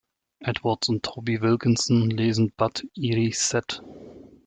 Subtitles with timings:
[0.41, 3.83] Edwards und Toby Wilkinson lesen "Bat-iri-set".